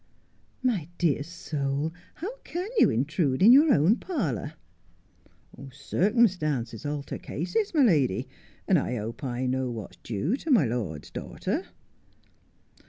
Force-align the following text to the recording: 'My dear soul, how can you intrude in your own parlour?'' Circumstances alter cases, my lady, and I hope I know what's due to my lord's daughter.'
'My 0.73 0.87
dear 0.97 1.21
soul, 1.21 1.93
how 2.15 2.35
can 2.37 2.67
you 2.79 2.89
intrude 2.89 3.43
in 3.43 3.51
your 3.51 3.71
own 3.71 3.97
parlour?'' 3.97 4.53
Circumstances 5.71 6.87
alter 6.87 7.19
cases, 7.19 7.71
my 7.75 7.83
lady, 7.83 8.27
and 8.67 8.79
I 8.79 8.95
hope 8.95 9.23
I 9.23 9.45
know 9.45 9.69
what's 9.69 9.97
due 9.97 10.37
to 10.37 10.49
my 10.49 10.65
lord's 10.65 11.11
daughter.' 11.11 11.65